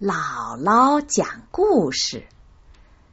[0.00, 2.26] 姥姥讲故事：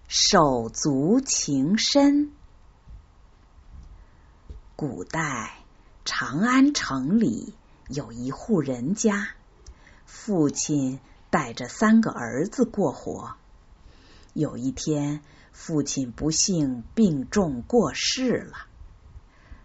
[0.07, 2.31] 手足情深。
[4.77, 5.65] 古代
[6.05, 7.53] 长安城里
[7.89, 9.31] 有一户人家，
[10.05, 13.33] 父亲带着三个儿子过活。
[14.31, 15.19] 有一天，
[15.51, 18.59] 父亲不幸病重过世了。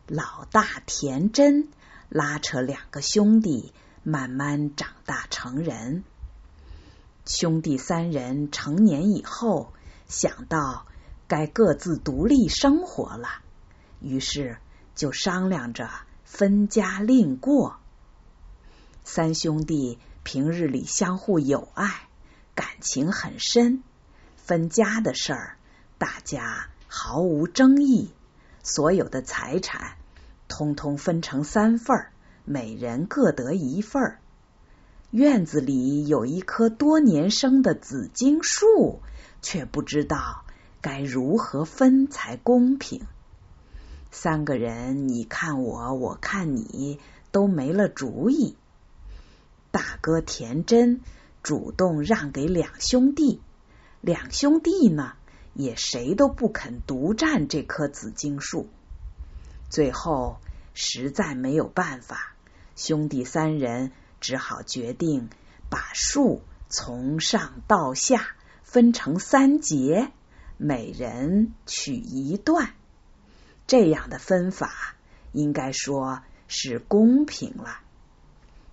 [0.09, 1.69] 老大田真
[2.09, 6.03] 拉扯两个兄弟，慢慢长大成人。
[7.25, 9.73] 兄弟三人成年以后，
[10.09, 10.87] 想到
[11.29, 13.29] 该各自独立生活了，
[14.01, 14.59] 于是
[14.95, 15.89] 就商量着
[16.25, 17.77] 分家另过。
[19.05, 22.09] 三兄弟平日里相互友爱，
[22.55, 23.83] 感情很深。
[24.37, 25.57] 分家的事儿，
[25.99, 28.13] 大家毫无争议，
[28.65, 29.97] 所有的财产
[30.49, 32.13] 通通分成三份儿，
[32.45, 34.19] 每人各得一份儿。
[35.13, 39.03] 院子里有一棵多年生的紫荆树，
[39.43, 40.47] 却不知道
[40.81, 43.03] 该如何分才公平。
[44.11, 46.99] 三个人你看我，我看你，
[47.31, 48.57] 都没了主意。
[49.71, 51.03] 大哥田真
[51.43, 53.43] 主动让给两兄弟，
[54.01, 55.13] 两兄弟呢
[55.53, 58.67] 也谁都不肯独占这棵紫荆树。
[59.69, 60.39] 最后
[60.73, 62.35] 实在没有办法，
[62.77, 63.93] 兄弟三人。
[64.23, 65.29] 只好决定
[65.69, 68.29] 把树从上到下
[68.63, 70.13] 分成三节，
[70.57, 72.73] 每人取一段。
[73.67, 74.95] 这样的分法
[75.33, 77.81] 应该说是公平了，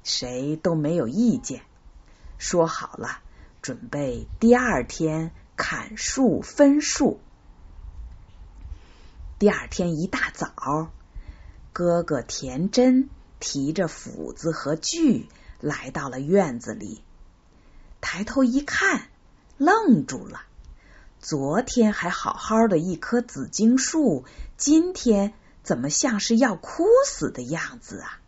[0.03, 1.64] 谁都没有意见。
[2.38, 3.20] 说好了，
[3.61, 7.20] 准备第二天砍树分树。
[9.39, 10.92] 第二天一大早，
[11.73, 13.09] 哥哥田真
[13.40, 15.28] 提着斧子和锯。
[15.62, 17.04] 来到了院子里，
[18.00, 19.09] 抬头一看，
[19.58, 20.44] 愣住了。
[21.20, 24.23] 昨天还好好的一棵紫荆树，
[24.55, 28.22] 今天怎么像是要枯死的样子啊？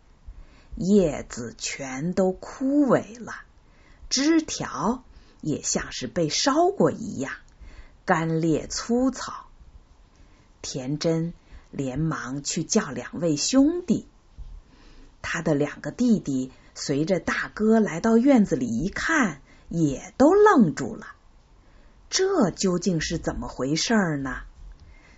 [0.76, 3.32] 叶子全都枯萎了，
[4.10, 5.02] 枝条
[5.40, 7.32] 也像是被烧过一样，
[8.04, 9.46] 干裂粗糙。
[10.60, 11.32] 田真
[11.70, 14.06] 连忙去叫两位兄弟，
[15.22, 16.52] 他的两个弟弟。
[16.74, 21.06] 随着大哥来到院子里一看，也都愣住了。
[22.08, 24.40] 这究竟是怎么回事呢？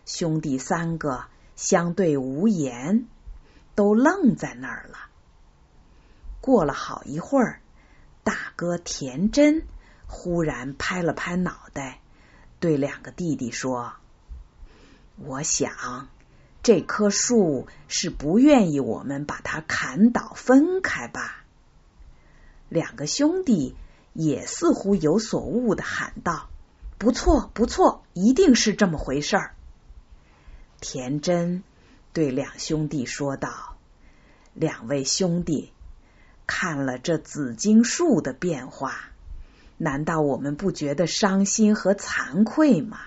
[0.04, 3.06] 兄弟三个相对无言，
[3.76, 4.98] 都愣在那儿了。
[6.40, 7.60] 过了好一会儿，
[8.24, 9.62] 大哥田真
[10.08, 12.00] 忽然拍了拍脑袋，
[12.58, 13.92] 对两个弟弟说
[15.16, 16.08] ：“我想。”
[16.64, 21.44] 这棵树是不愿意我们把它砍倒分开吧？
[22.70, 23.76] 两个兄弟
[24.14, 26.48] 也似乎有所悟的喊道
[26.96, 29.54] ：“不错，不错，一定是这么回事儿。”
[30.80, 31.62] 田真
[32.14, 33.76] 对两兄弟说道
[34.54, 35.70] ：“两位兄弟，
[36.46, 39.10] 看了这紫荆树的变化，
[39.76, 43.00] 难道我们不觉得伤心和惭愧吗？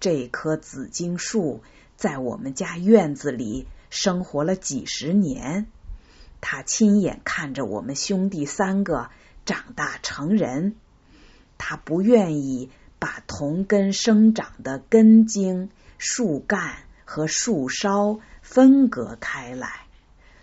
[0.00, 1.62] 这棵紫荆树
[1.96, 5.66] 在我们家院子里生活了几十年。”
[6.40, 9.08] 他亲眼看着我们兄弟三个
[9.44, 10.76] 长大成人，
[11.58, 19.86] 他不愿意把同根生长的根茎、树干和树梢分隔开来，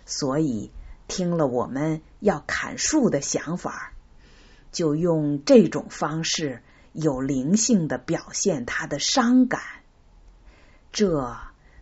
[0.06, 0.72] 所以
[1.08, 3.94] 听了我们要砍树的想法，
[4.72, 9.62] 就用这种方式有灵性的表现他的伤感。
[10.94, 11.38] 这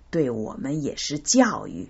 [0.09, 1.89] 对我们也是教育，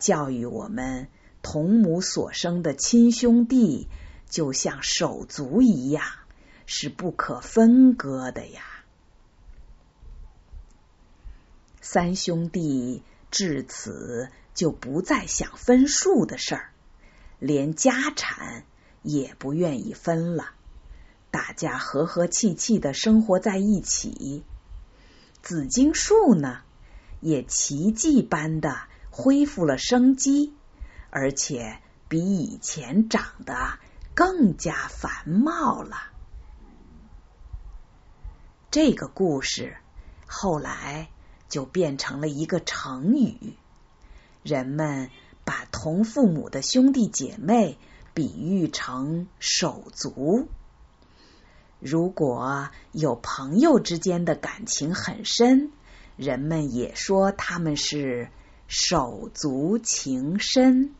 [0.00, 1.06] 教育我们。
[1.42, 3.86] 同母所生的亲兄弟，
[4.28, 6.04] 就像手足一样，
[6.66, 8.62] 是不可分割的呀。
[11.80, 16.70] 三兄弟至此就不再想分数的事儿，
[17.38, 18.64] 连家产
[19.02, 20.50] 也不愿意分了，
[21.30, 24.42] 大家和和气气的生活在一起。
[25.46, 26.62] 紫荆树呢，
[27.20, 30.52] 也奇迹般的恢复了生机。
[31.08, 31.78] 而且
[32.08, 33.78] 比以前长得
[34.12, 35.96] 更加繁茂了。
[38.72, 39.76] 这个故事
[40.26, 41.08] 后来
[41.48, 43.54] 就变成了一个成语，
[44.42, 45.10] 人们
[45.44, 47.78] 把同父母的兄弟姐妹
[48.14, 50.48] 比喻成手足。
[51.78, 55.70] 如果有朋友之间的感情很深，
[56.16, 58.28] 人们也说他们是
[58.66, 60.94] 手足情深。